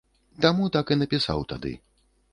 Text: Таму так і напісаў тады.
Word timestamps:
Таму 0.45 0.69
так 0.77 0.85
і 0.95 0.97
напісаў 1.03 1.47
тады. 1.53 1.77